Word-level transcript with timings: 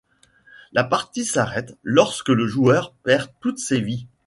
La 0.71 0.83
partie 0.83 1.25
s'arrête 1.25 1.77
lorsque 1.83 2.29
le 2.29 2.47
joueur 2.47 2.91
perd 3.03 3.29
toutes 3.39 3.59
ses 3.59 3.79
vies. 3.81 4.07